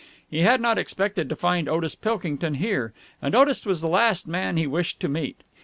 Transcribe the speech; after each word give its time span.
He 0.31 0.39
had 0.39 0.59
not 0.61 0.79
expected 0.79 1.29
to 1.29 1.35
find 1.35 1.69
Otis 1.69 1.93
Pilkington 1.93 2.55
here, 2.55 2.91
and 3.21 3.35
Otis 3.35 3.67
was 3.67 3.81
the 3.81 3.87
last 3.87 4.27
man 4.27 4.57
he 4.57 4.65
wished 4.65 4.99
to 5.01 5.07
meet. 5.07 5.41